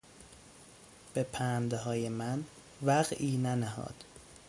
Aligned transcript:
به 1.13 1.23
پندهای 1.23 2.09
من 2.09 2.43
وقعی 2.83 3.37
ننهاد. 3.37 3.95